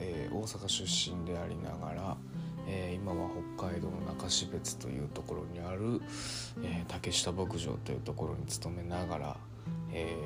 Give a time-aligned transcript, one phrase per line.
[0.00, 2.16] えー、大阪出身でありながら、
[2.66, 6.00] えー、今は北海道の中標津というところにある、
[6.62, 9.36] え竹下牧場というところに勤めながら、
[9.92, 10.16] え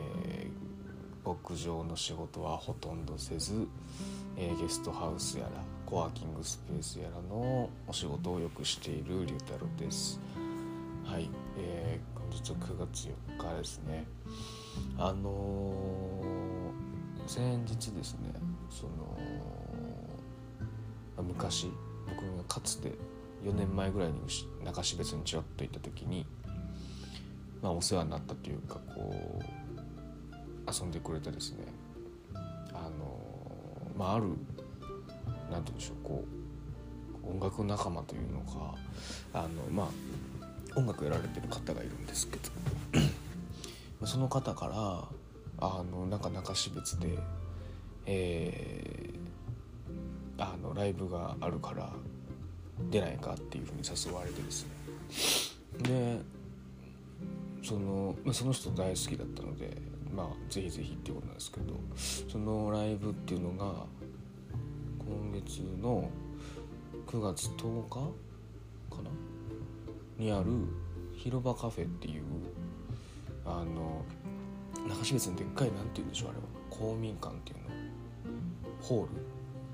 [1.24, 3.68] 牧場の仕事はほとんどせず、
[4.36, 5.50] えゲストハウスやら
[5.86, 10.18] コワーキングスペースやらのお仕事をよくしている龍太郎です。
[11.04, 11.28] はい、
[11.58, 14.06] えー、本日は9月4日ですね。
[14.96, 15.91] あの、
[17.32, 18.28] 先日ですね、
[18.68, 19.16] その
[21.22, 21.72] 昔
[22.06, 22.92] 僕がかつて
[23.42, 24.20] 4年前ぐらいに
[24.62, 26.26] 中標津にちらっと行った時に、
[27.62, 31.64] まあ、お世話になったというかこう遊んでくれたですね
[32.74, 33.18] あの
[33.96, 34.36] まあある何て
[35.50, 36.24] 言うんでしょうこ
[37.24, 38.74] う音楽仲間というのか
[39.32, 45.21] あのまあ音楽やられてる方がいるんですけど その方から
[45.64, 47.16] あのなんか中標津で、
[48.04, 51.92] えー、あのライブがあるから
[52.90, 54.66] 出ないかっていうふうに誘われてです
[55.84, 56.18] ね。
[56.18, 56.20] で
[57.62, 59.70] そのその人大好きだったので
[60.12, 61.74] まあぜひぜひっていうことなんですけど
[62.28, 63.86] そのライブっていうのが
[64.98, 66.10] 今月の
[67.06, 69.10] 9月10日かな？
[70.18, 70.50] にある
[71.16, 72.24] 広場カフェっていう
[73.44, 74.04] あの
[74.88, 76.44] 中標津のでっかいなんて言うんでしょうあれは。
[76.70, 77.62] 公民館っていうの。
[78.80, 79.08] ホール。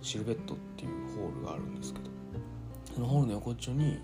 [0.01, 2.11] シルベットっていうホールがあるんですけど。
[2.95, 3.99] そのホールの横っちょに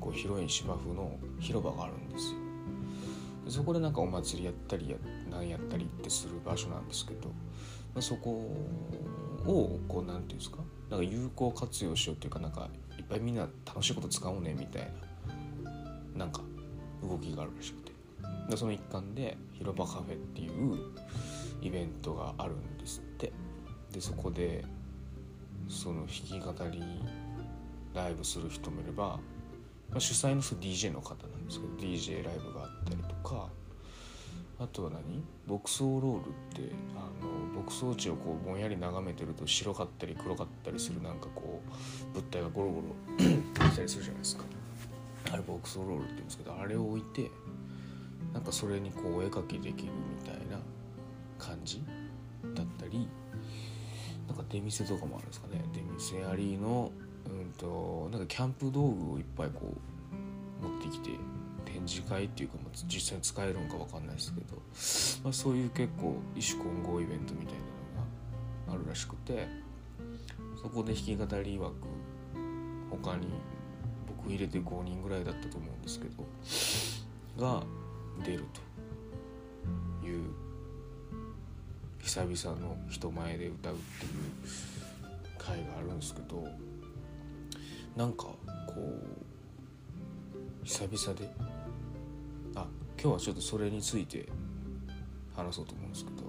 [0.00, 2.38] こう広い芝生の広場があるんですよ。
[3.48, 4.96] そこでなんかお祭りやったりや
[5.30, 7.34] 何やったりってする場所なんですけど、ま
[7.98, 8.30] あ、そこ
[9.46, 10.58] をこう何て言うんですか？
[10.90, 14.92] なんか有効活用しようっていうかなんかいっぱいみんな楽しいこと使おうねみたい
[15.64, 15.70] な
[16.18, 16.42] なんか
[17.02, 17.85] 動きがあるらしくて。
[18.54, 20.78] その一環で広場カフェっていう
[21.62, 23.32] イベントがあるんですって。
[23.92, 24.62] でそこで
[25.68, 26.82] その弾き語り
[27.94, 29.18] ライブする人もいれば、
[29.90, 33.48] まあ、主催の人 DJ の方なんですけど DJ ライブがあったりとか
[34.58, 35.22] あとは何？
[35.46, 37.00] 牧草ロールってあ
[37.54, 41.60] の牧草地をこうぼんやり眺めてると白かったり黒かったりするなんかこ
[42.12, 42.82] う物体がゴロゴ
[43.18, 43.18] ロ
[43.70, 44.44] したりするじゃないですか。
[45.32, 47.30] あれ牧草ロールって言うんですけどあれを置いて
[48.36, 49.92] なんかそれにこうお絵描きできる
[50.22, 50.58] みたいな
[51.38, 51.82] 感じ？
[52.54, 53.08] だったり
[54.28, 55.64] なんか出店とかもあるんですかね？
[55.72, 55.80] 出
[56.20, 56.92] 店ありの
[57.24, 59.72] うんとなんかキャンプ道具をいっぱいこ
[60.62, 61.12] う持ってきて
[61.64, 64.56] 展示会っていうか、まあ、実際に使えるのか分かんないですけど、
[65.24, 67.60] まあ、そういう結構異種混合イベントみたいな
[68.72, 69.48] のがあるらしくて
[70.62, 71.74] そこで弾き語り枠
[72.90, 73.28] 他に
[74.06, 76.06] 僕入れて5人ぐらいだったと思うんですけ
[77.38, 77.62] どが
[78.24, 78.44] 出る
[80.00, 80.24] という
[82.02, 84.12] 久々の人前で歌うっていう
[85.38, 86.46] 回があるんですけど
[87.96, 88.24] なんか
[88.66, 89.26] こう
[90.64, 91.30] 久々で
[92.54, 92.66] あ
[93.00, 94.28] 今日はちょっとそれについて
[95.34, 96.22] 話そうと思うんですけど、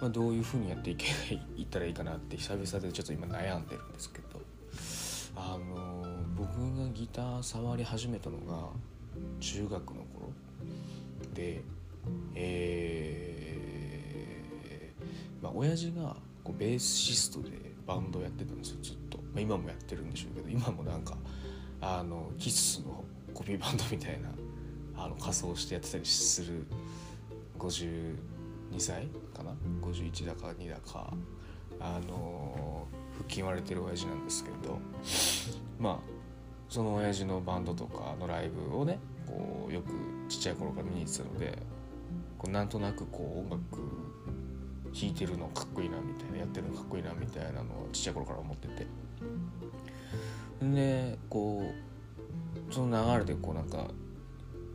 [0.00, 1.06] まあ、どういうふうにやっていけ
[1.56, 4.40] いったらいいかなって久々でちょっと今悩んでるんですけど
[5.36, 6.04] あの
[6.36, 6.48] 僕
[6.78, 8.68] がギター触り始めたのが
[9.40, 9.99] 中学の
[11.40, 11.62] で
[12.34, 17.50] えー、まあ親父がこうベーシストで
[17.86, 21.16] バンドやってたんですよずっと、まあ、今もやってるんでしょうけど今もなんか
[21.80, 24.28] あのキスのコピーバンドみたいな
[25.02, 26.66] あの仮装してやってたりする
[27.58, 28.16] 52
[28.78, 31.12] 歳かな？51だか2だか
[31.80, 32.86] あの
[33.16, 34.78] 腹筋割れてる親父なんですけど
[35.78, 35.98] まあ
[36.68, 38.98] その親父のバンドとかのライブをね
[39.30, 39.92] こうよく
[40.28, 41.58] ちっちゃい頃から見に行ってたので
[42.38, 43.60] こうなんとなくこう音楽
[44.92, 48.86] 弾いてるのかっこいいなみたいなやってるのかっこいいなみたいなのをちっちゃい頃から思ってて。
[50.62, 53.86] でこうその流れでこうなんか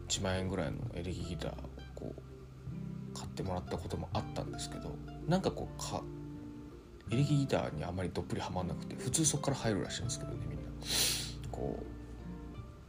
[0.08, 1.56] 1万円ぐらいのエレキギターを
[1.94, 4.96] こう買ってもらったこともあったんですけど
[5.28, 6.02] なんかこうか
[7.12, 10.66] エレキギターにあまりどっぷりはまんなくて普通そこから入るらしいんですけどねみんな。
[11.52, 11.84] こ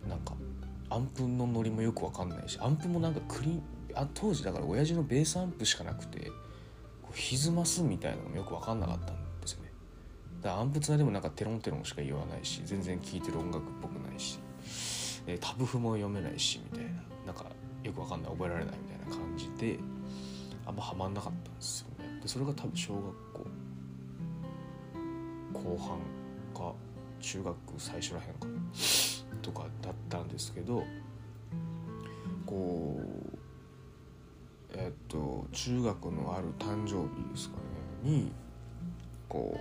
[0.07, 0.35] うなんか
[0.89, 3.63] アンプのノリもよく分かんないしアンプもなんかクリン
[3.95, 6.31] あ当時だから親父のベースアンプしかなくて
[7.03, 9.73] こう歪ますみたいなのもよく分かんなかったんですよね。
[10.43, 14.39] だからアンプつないでもなんかテロンテロンしか言わないし全然聴いてる音楽っぽくないし
[15.27, 16.91] でタブ譜も読めないしみたいな
[17.27, 17.47] なんか
[17.83, 19.79] よく分かんない覚えられないみたいな感じで
[20.67, 22.21] あんまハマんなかったんですよね。
[22.21, 23.47] でそれが多分小学校
[25.53, 25.99] 後半
[26.55, 26.75] か
[27.21, 28.47] 中学最初らへんか
[29.47, 30.83] とかだったんですけど
[32.45, 33.39] こう
[34.75, 37.57] えっと中学のある誕生日ですか
[38.03, 38.33] ねに
[39.29, 39.59] こ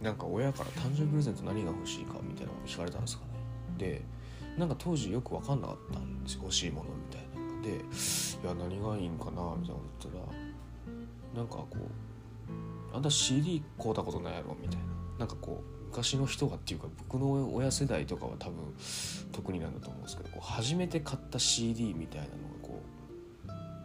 [0.00, 3.30] うなんか親から誕生日プレゼント何が欲しいかみたいなのを聞かれたんですかね。
[3.76, 4.02] で
[4.56, 10.32] なんか当時よく分かんなかったんですよ欲しいものみたいなでいや何がいいんかなみたいなこと言った
[11.36, 14.86] らなんかこうあんた CD 買うたことないやろみたいな。
[15.18, 18.54] なんかこう昔の人がっていうか僕の親世代とかは多分
[19.32, 22.80] 特になんだと思うんですけどこう初めて買った CD みたいなのがこ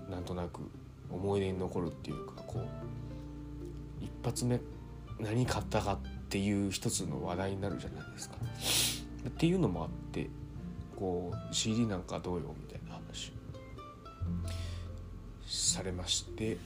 [0.07, 0.61] うなんとなく
[1.09, 4.59] 思い出に残るっていうかこう一発目
[5.19, 5.97] 何買ったかっ
[6.29, 8.35] ていう一つの話題になるじゃないですか。
[9.27, 10.29] っていうのもあって
[10.95, 13.33] こう CD なんかどうよみたいな話
[15.47, 16.57] されまして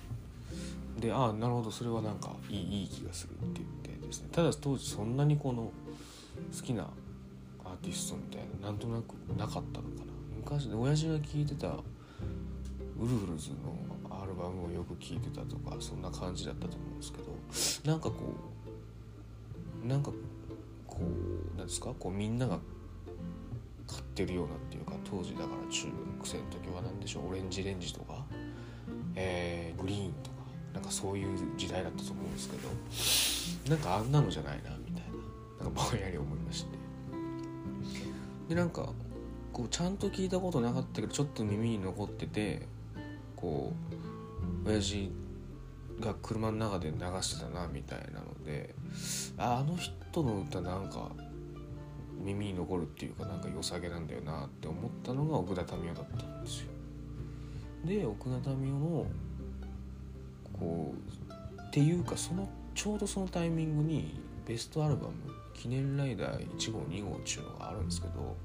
[0.99, 4.29] でああなるほどそれはなんかいいいい気がするって言ってですね。
[4.31, 5.71] ただ当時そんなにこの好
[6.63, 6.89] きな
[7.63, 10.13] アーティストみたいななんとなくなかったのかな。
[10.37, 17.19] 昔親父が聴いてたウルフルズのアルバムをよく聴いてたとかそんな感じだったと思うんですけ
[17.85, 18.15] どなんかこ
[19.83, 20.11] うなんか
[20.87, 20.99] こ
[21.53, 21.93] うなんですか？
[21.99, 22.59] こうみんなが
[23.85, 25.87] 買ってるようなっていうか当時だから中
[26.19, 27.29] 学生の時は何でしょう？
[27.29, 28.25] オレンジレンジとか、
[29.15, 30.36] えー、グリーンとか
[30.77, 32.55] なんかそういう時代だったと思うんですけ
[33.67, 35.03] どなんかあんなのじゃないなみたい
[35.59, 36.77] ななんかぼんやり思いまして
[38.49, 38.93] でなんか
[39.51, 42.67] こうちゃんと聞いたことなかったけどちょっと耳に残ってて
[43.35, 43.73] こ
[44.63, 45.11] う親父
[45.99, 48.75] が車の中で流してたなみたいなので
[49.35, 51.09] ああの人の歌なんか
[52.23, 56.67] 耳に残るっていうかなんか良さげなんだよなって思ったのが奥田民生だったんですよ。
[57.83, 59.05] で奥田民生の
[60.59, 65.13] こうっていうかそのちょうどそのタイミングにベストアルバム
[65.53, 68.35] 「記念ライダー1号2号」っていうのがあるんですけど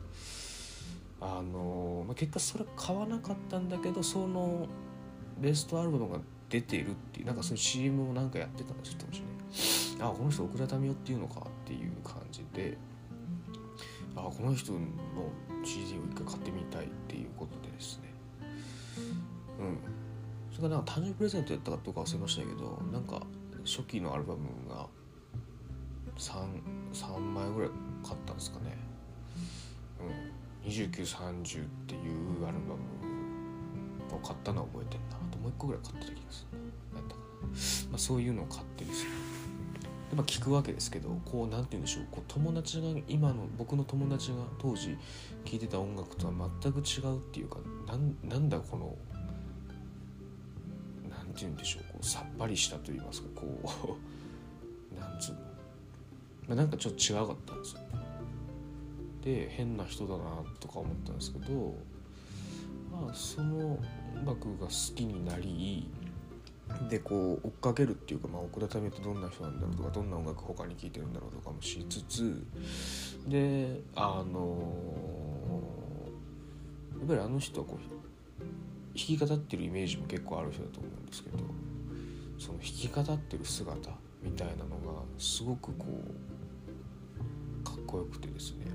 [1.21, 4.67] あの、まあ、結果それ買わなかったんだけどその
[5.39, 6.19] ベストアルバムが
[6.49, 9.27] 出ているっていうなんかそういう CM をなんかやってたんですよ当時ね。
[10.01, 12.77] あこの人奥田民生っていうのかっていう感じで
[14.17, 14.79] あこの人の
[15.65, 18.13] CD を一回買ってみたいっていうことでですね。
[19.61, 20.02] うん。
[20.55, 23.23] それがなんか誕生日プレゼントやったかどうか忘れましたけどなんか
[23.65, 24.87] 初期のアルバムが
[26.19, 26.45] 3,
[26.93, 27.71] 3枚ぐらい
[28.05, 28.77] 買ったんですかね。
[30.65, 30.71] うん。
[30.71, 35.17] 2930っていうアルバムを買ったのは覚えてんな。
[35.17, 36.59] あともう一個ぐらい買った気がする
[36.95, 37.01] な。
[37.01, 37.21] なんだか、
[37.91, 39.11] まあ、そういうのを買ってですね
[40.13, 42.07] やっぱ聞くわけですけどこう何て言うんでしょう。
[42.11, 44.99] こう友達が今の僕の友達が当時
[45.45, 48.95] 聴いてた音楽とは全く違うっていうかなんなんだこの
[51.33, 53.97] 何て言うんでしょうこうさっぱりしたと言いますかこ
[54.93, 55.39] うなんつうの、
[56.49, 57.81] まあ、なんかちょっと違かったんですよ
[59.25, 60.25] で変な人だな
[60.61, 61.75] とか思ったんですけど
[62.91, 63.79] まあその
[64.15, 65.89] 音楽が好きになり
[66.89, 72.45] でこう追っかけるっていうか、まあ、奥田民生ってどんな人なんだろうとかどんな音楽他に聴いてるんだろうとかもしつつ
[73.27, 74.59] であの
[76.99, 77.92] やっぱりあの人はこう
[78.95, 81.39] 弾き語ってるイメージも結構ある人だと思うんですけど
[82.39, 83.91] その弾き語ってる姿
[84.23, 88.67] みたいなのがすごくこうかっこよくてですね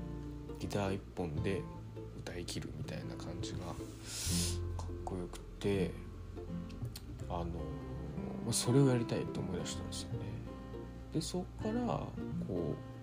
[0.58, 1.62] ギター一本で
[2.18, 3.76] 歌い切るみたいな感じがかっ
[5.04, 5.92] こよくて
[7.28, 10.18] あのそれをやりたいと思い出したんですよね。
[11.12, 12.10] でそっからこ
[12.48, 12.97] う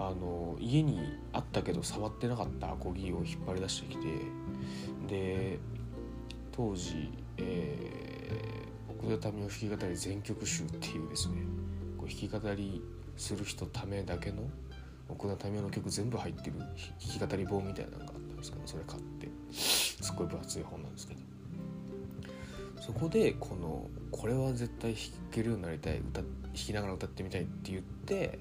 [0.00, 0.98] あの家に
[1.30, 4.06] あったけど触ってなかったアコギを引っ張り出してきて
[5.06, 5.58] で
[6.52, 11.42] 当時、えー、奥田民生弾き語り全曲集っていうですね
[11.98, 12.82] こう弾き語り
[13.18, 14.48] する人ためだけの
[15.06, 21.20] 奥田民生の曲全部入ってる弾き語り本みたいなのがあったんですけどそれ買ってすっごい分厚い本なんですけど。
[22.80, 28.38] そこでこのこれは絶対弾けるようになりたい歌弾きながら歌ってみたいって言って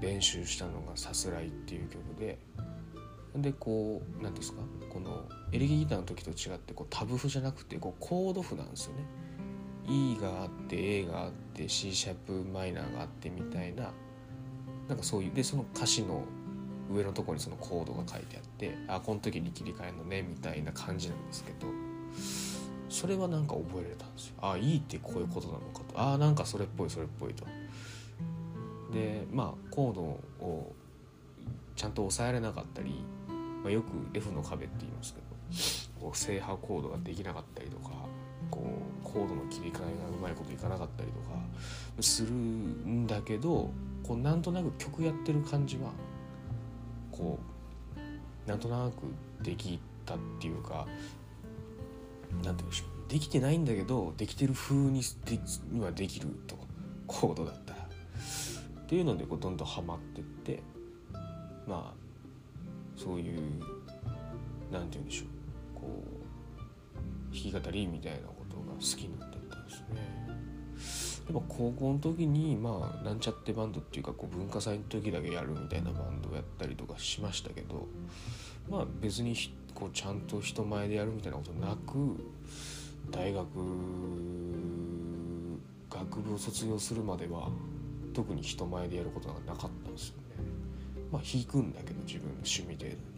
[0.00, 2.38] 練習したのが「さすらい」っていう曲で
[3.36, 9.04] でこう何ですかこのエレキギターの時と違ってこうタブ譜じゃなくてこうコード譜なんですよね。
[9.88, 13.92] E があって A があって C シャープマイナーがあってみたいな
[14.88, 16.24] なんかそういうでその歌詞の
[16.92, 21.68] 上のとこにそのコードが書いてあってあこの時に切り替えるのねみたいな感じなんですけど
[22.88, 24.34] それはなんか覚えられたんですよ。
[24.40, 26.00] あいいってこういうことなのかと。
[26.00, 27.44] あなんかそれっぽいそれっぽいと。
[28.92, 30.72] でまあコードを
[31.74, 33.04] ちゃんと抑えられなかったり、
[33.62, 35.26] まあ、よく F の壁って言いますけど
[36.00, 37.90] こう正波コードができなかったりとか
[38.50, 38.62] こ
[39.02, 41.36] うコードの切り替えがうまいこといかなかったりとか
[42.00, 43.70] するんだけど
[44.02, 45.90] こうなんとなく曲やってる感じは
[47.10, 47.38] こ
[48.46, 50.86] うなんとなくできたっていうか
[52.44, 55.02] なんて言うんでしょうできてないんだけどできてる風に
[55.80, 56.56] はできると
[57.06, 57.88] コードだったら
[58.86, 60.62] っていうのでこうどんどんハマってって
[61.66, 61.94] まあ
[62.96, 63.40] そういう
[64.72, 66.04] なんて言うんでしょうこ
[67.32, 71.26] う弾き語りみたいなことが好きになってったんですね。
[71.26, 77.88] でも高校の時にまあなんちゃってバンドっていうかこう文化祭の時だけやるみたいなバンドをやったりとかしましたけど
[78.70, 79.34] まあ別に
[79.74, 82.24] こうちゃんと人前でやるみたいなことなく
[83.10, 83.48] 大学
[85.90, 87.48] 学部を卒業するまでは
[88.16, 90.22] 特に人前でやることがなかったんですよね。
[91.12, 93.16] まあ弾くんだけど自分の趣味程度に。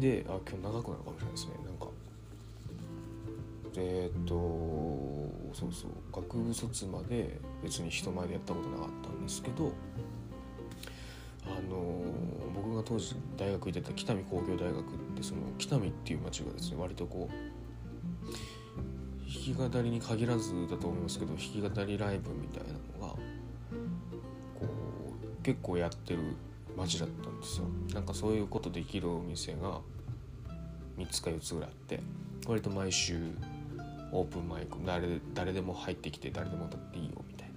[0.00, 1.86] であ今日長くなるかもしれないですねなんか
[3.76, 4.34] え、っと
[5.52, 9.72] そうそう学部卒まで別に人前でやったことなかったんですけど
[11.46, 12.02] あの
[12.54, 14.82] 僕が当時大学行ってた北見工業大学っ
[15.16, 17.54] てその北見っていう町がですね割とこう
[19.26, 22.78] 弾き語りに限らずだと思いますけど弾き語りライブみたいなの
[25.44, 26.20] 結構やってる
[26.76, 27.66] 町だったんですよ。
[27.94, 29.80] なんかそういうことできるお店が
[30.98, 32.00] 3つか4つぐらいあって
[32.46, 33.18] 割と毎週
[34.10, 37.48] オープンマイク誰誰でも入ってきて誰でも歌っていいよみたい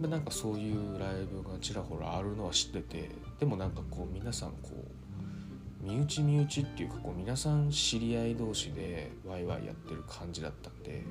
[0.00, 0.08] な。
[0.08, 11.02] なんかそういうライブがちらほらあるのは知っててでもなんかこう皆さんこう身内身内っていうかこう皆さん知り合い同士でワイワイやってる感じだったんで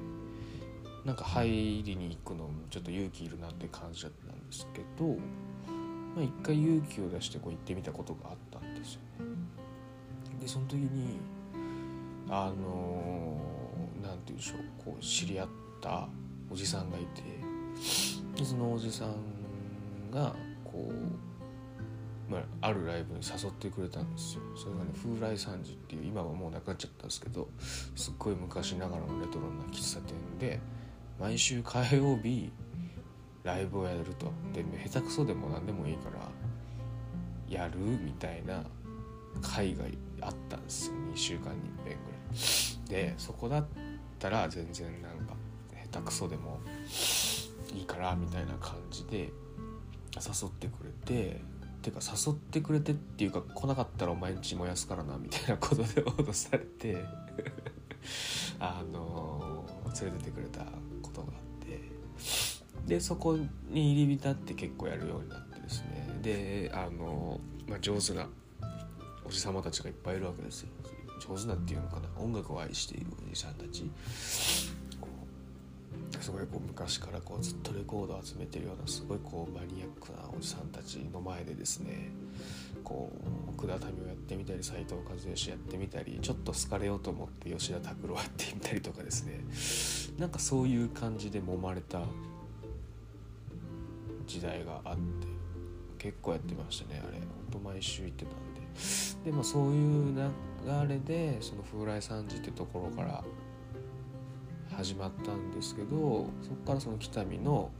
[1.03, 5.17] なんか入りに行くのもちょっと勇気いるなって感じだったんですけど
[6.17, 9.25] まあ一回勇気を出してこう行ってみたことがあったんですよね。
[10.41, 11.19] でその時に
[12.27, 13.39] あの
[14.01, 15.47] 何て言うんでしょうこう知り合っ
[15.79, 16.09] た
[16.51, 17.21] おじさんがいて
[18.35, 20.33] でそのおじさんが
[20.63, 27.47] こう、まあ、あるライブに誘ってくれたんですよそれがね風来三時っていう今はもうなくなっちゃったんですけど
[27.95, 30.59] すっごい昔ながらのレトロな喫茶店で
[31.19, 32.51] 毎週火曜日
[33.47, 34.31] ライブをやると。
[34.53, 36.29] で下手くそでも何でもいいから
[37.49, 38.63] やるみたいな
[39.41, 39.85] 会が
[40.21, 40.93] あったんですよ。
[41.13, 43.07] 2週間に1遍ぐらい。
[43.07, 43.65] でそこだっ
[44.19, 45.33] たら全然なんか
[45.91, 46.59] 下手くそでも
[47.73, 49.31] いいからみたいな感じで
[50.15, 51.41] 誘ってくれて
[51.81, 57.05] てか誘ってくれてっていうか来なかったらお前んち燃やすからなみたいなことで脅されて
[58.59, 59.65] あの
[60.01, 60.65] 連れてってくれた
[61.01, 61.46] ことがあっ
[62.87, 66.19] でそこに入り浸って結構やるようになってですね。
[66.21, 68.27] であの、まあ、上手な
[69.25, 70.69] おじ様たちがいっぱいいるわけですよ。
[71.19, 72.07] 上手なっていうのかな。
[72.17, 73.89] 音楽を愛しているおじさんたち。
[76.27, 82.11] すごいこう昔からこうずっとレコードを集めてるようなすごいこうマニアックなおじさんたちの前でですね
[82.83, 83.11] こ
[83.47, 90.17] う奥田民生やってみたり斎藤和義やってみたりちょっと好かれようと思って吉田拓郎やってみたりとかですね。
[90.19, 92.01] なんかそういう感じで揉まれた
[94.37, 95.27] 時代があって
[95.97, 98.61] 結構やってましたねあれほんと毎週行ってたんで
[99.25, 103.23] でもそういう流れでその風来三次ってところから
[104.75, 107.71] 始まったんですけどそこからその北見の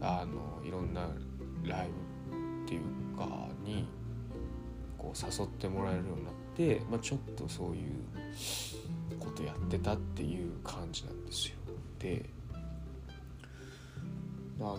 [0.00, 1.02] あのいろんな
[1.62, 1.88] ライ
[2.30, 3.86] ブっていうかに
[4.96, 11.56] こう誘ってもらえるようになって、まあ、ちょっとそういうことやってたっていう感じなんですよ。
[11.98, 12.30] で
[14.60, 14.76] あの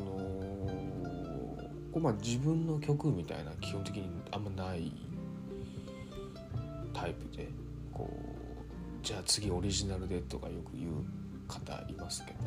[1.92, 4.92] こうまあ自分の曲みたいな基本的にあんまない
[6.94, 7.48] タイプで
[7.94, 10.92] こうじゃあ次オリジナルでとかよく言う
[11.48, 12.38] 方いますけど、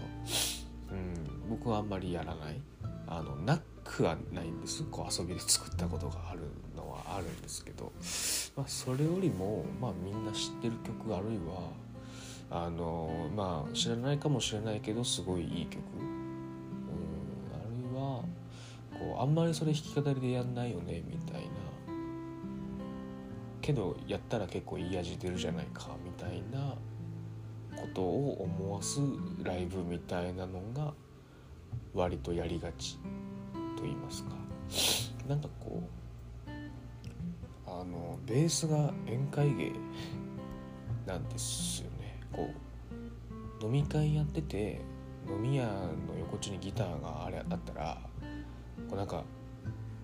[0.92, 2.60] うん、僕はあんまりやらない。
[3.06, 4.82] あのなくはないんです。
[4.84, 6.40] こう遊びで作ったことがある
[6.76, 7.92] のはあるんですけど、
[8.56, 11.70] まあ、それよりも、まあ、みんな知ってる曲あるいは
[12.50, 15.82] あのまあ知らないかもしれないけどすごいいい曲、
[19.24, 21.48] あんまりそれ弾き語りでやんないよねみたいな。
[23.62, 26.76] けどやったら結構いい味出るじゃないかみたいな
[27.74, 29.00] ことを思わす
[29.42, 30.92] ライブみたいなのが
[31.94, 32.98] 割とやりがち
[33.74, 34.32] と言いますか。
[35.26, 35.82] なんかこ
[36.46, 36.50] う
[37.66, 39.72] あのベースが宴会芸
[41.06, 42.20] なんですよね。
[42.30, 42.50] こ
[43.62, 44.82] う飲み会やってて
[45.26, 47.98] 飲み屋の横地にギターがあれあったら
[48.88, 49.24] こうなんか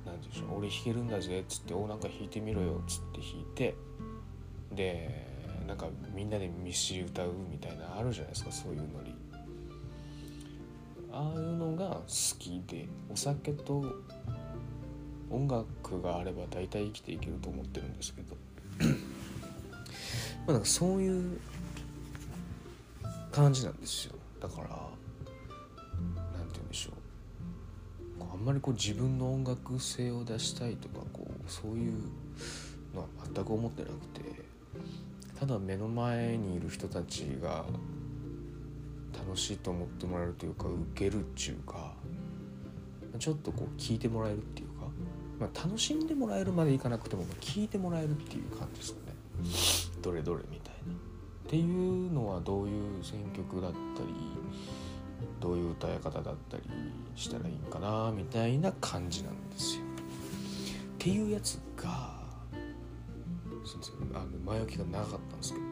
[0.06, 3.74] なんでしょう俺弾けるんだぜっつって「おなんか弾いてみろよ」っつって弾いて
[4.72, 5.30] で
[5.66, 9.14] なんかみんなでミスチル歌うみたいなあるじゃないですかそういうノリ。
[11.12, 12.04] ああいうのが好
[12.38, 13.84] きでお酒と
[15.28, 18.36] 音楽があれば大体生きていけると思ってるんですけど。
[20.46, 21.40] まあなんかそういう
[23.30, 24.14] 感じなんですよ。
[24.40, 24.88] だから
[28.40, 31.92] んまりこう自分の音楽性を出したいとかこうそういう
[32.94, 34.22] のは全く思ってなくて
[35.38, 37.64] ただ目の前にいる人たちが
[39.12, 41.92] 楽しいと思ってもらえるというか受けるっちゅうか
[43.18, 44.86] ちょっとこう聞いてもらえるっていうか、
[45.38, 49.16] まあ、楽しんでもらえるまでいかなくても聞いてもらえるっていう感じですかね
[50.00, 50.94] どれどれみたいな。
[51.50, 54.14] っていうのはどういう選曲だったり
[55.40, 56.62] どういう歌い方だったり
[57.16, 59.82] したらいいんかなみたいな感じなんですよ。
[59.82, 59.86] っ
[60.98, 62.20] ていうやつが
[63.64, 65.64] すみませんあの前置きが長かったんですけど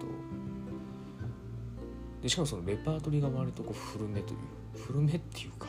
[2.23, 4.39] でしかもそのレパートリーが割とこう古めという
[4.77, 5.67] 古めっていうか、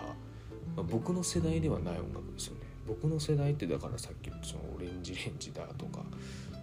[0.76, 6.04] まあ、僕の世代ではない音楽ですよね僕の世代ってだからさっき言ったそのオレンジレンジだとか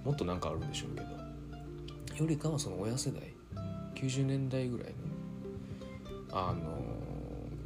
[0.05, 1.07] もっとなんかあるんでしょうけど
[2.17, 3.23] よりかはその親世代
[3.95, 4.87] 90年代ぐらい
[6.31, 6.63] のあの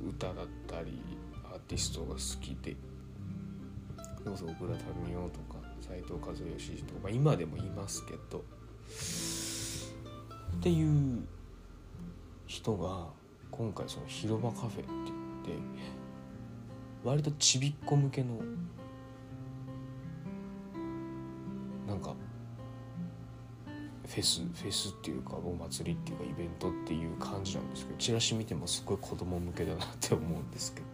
[0.08, 1.02] 歌だったり
[1.44, 2.76] アーティストが好きで
[4.18, 4.62] それこそ奥田
[5.06, 8.42] 民生とか斉藤和義とか、今でもいますけどっ
[10.62, 11.22] ていう
[12.46, 13.06] 人が
[13.50, 14.82] 今回その広場カフェって
[15.46, 15.64] 言って
[17.02, 18.38] 割とちびっこ向けの
[21.88, 22.14] なんか
[24.10, 30.86] フェスフェスっていうかお祭りっていうかイベントっていう感じなんですけどチラシ見てもすごい子供向けだなって思うんですけど。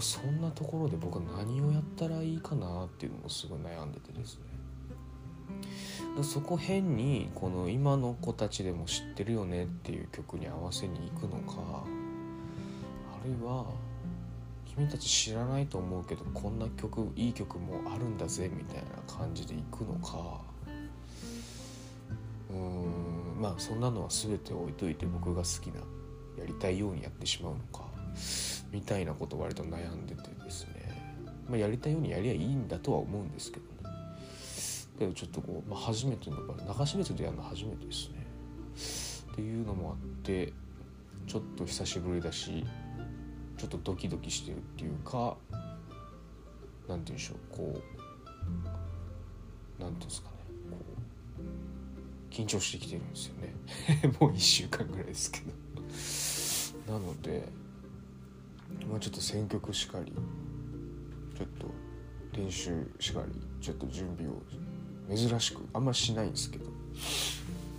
[0.00, 4.44] そんなところで僕は何をやったらいいかなっていうのもすごい悩んでてですね。
[6.22, 13.66] そこ変にこの今の子たちでも知ってるよねっていう曲に合わせに行くのかあるいは
[14.66, 20.40] 君たち知らないと思うけどこんな曲いい曲もあるんだぜみたいな感じで行くのか
[22.52, 23.42] うん。
[23.42, 25.80] まあそんなのは全て置いといて僕が好きな
[26.38, 27.84] やりたいようにやってしまうのか
[28.70, 33.70] みたいなこと割と悩んでてですね、まあ、やりたいようにやりゃいいんだとは思うんですけどね。
[34.98, 38.26] けどちょっとこう、まあ、初めての場合流し別でやるの初めてですね。
[39.32, 40.52] っていうのもあって
[41.26, 42.64] ちょっと久しぶりだし
[43.56, 45.36] ちょっとドキドキしてるっていうか
[46.88, 47.80] 何て言うんでしょうこう
[48.52, 48.76] 何て
[49.78, 50.39] 言うんですかね。
[52.30, 53.54] 緊張してきてるんですよね。
[54.20, 55.40] もう1週間ぐらいですけ
[56.86, 56.92] ど。
[56.92, 57.48] なので
[58.88, 60.12] まあちょっと選曲しかり
[61.36, 61.66] ちょっと
[62.36, 64.42] 練習しかりちょっと準備を
[65.14, 66.64] 珍しくあんましないんですけど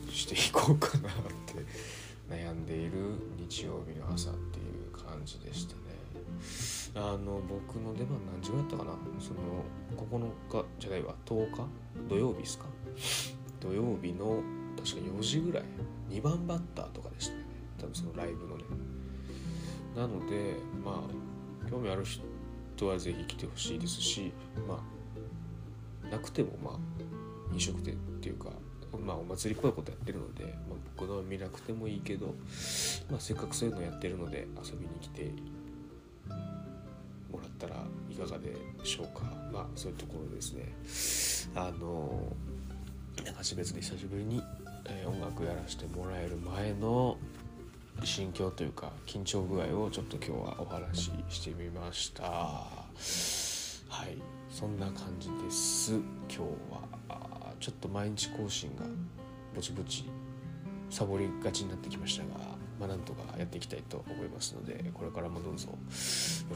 [0.09, 1.13] していこうかなっ
[1.45, 1.65] て
[2.29, 2.91] 悩んでいる
[3.37, 5.81] 日曜日の朝っていう感じでしたね。
[6.95, 8.97] あの僕の出番何時ぐらいだったかな？
[9.19, 9.39] その
[9.95, 11.67] 9日じゃないわ10日？
[12.09, 12.65] 土曜日ですか？
[13.62, 14.41] 土曜日の
[14.76, 15.63] 確か4時ぐらい
[16.10, 17.43] 2番バッターとかでしたね。
[17.80, 18.63] 多分そのライブのね。
[19.95, 24.34] なのでまあ興味ある人は是非来てほしいですし
[24.67, 24.84] ま
[26.06, 28.50] あなくてもまあ飲食店っていうか
[29.06, 30.54] まあお祭りっぽいことやってるので、まあ、
[30.97, 32.28] 僕の見なくてもいいけど、
[33.10, 35.32] まあ、せっかくそういうのやってるので遊びに来て
[37.32, 39.24] もらったらいかがでしょうか。
[39.52, 40.54] まあそういうところです
[41.45, 41.52] ね。
[41.56, 42.34] あの
[43.17, 44.41] 流し別で久しぶりに、
[44.86, 47.17] えー、音楽やらせてもらえる前の
[48.04, 52.69] 心境というか緊張具合をちょっと今日はお話ししてみましたは
[54.06, 54.17] い
[54.50, 56.39] そんな感じです今日
[57.10, 58.84] はちょっと毎日更新が
[59.54, 60.06] ぼちぼち
[60.89, 62.30] サボりがちになってきましたが、
[62.80, 65.76] まあ、なんとかやっていきたいと思いますのでこれからもどうぞよ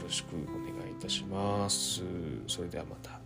[0.02, 2.02] ろしくお願いいたします。
[2.46, 3.25] それではまた。